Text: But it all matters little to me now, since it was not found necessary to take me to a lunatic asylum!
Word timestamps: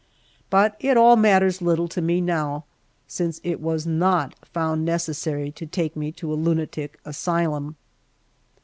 But 0.49 0.75
it 0.79 0.97
all 0.97 1.15
matters 1.15 1.61
little 1.61 1.87
to 1.89 2.01
me 2.01 2.21
now, 2.21 2.65
since 3.07 3.39
it 3.43 3.61
was 3.61 3.85
not 3.85 4.33
found 4.47 4.83
necessary 4.83 5.51
to 5.51 5.67
take 5.67 5.95
me 5.95 6.11
to 6.13 6.33
a 6.33 6.33
lunatic 6.33 6.99
asylum! 7.05 7.75